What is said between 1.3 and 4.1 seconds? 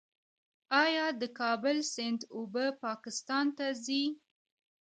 کابل سیند اوبه پاکستان ته ځي؟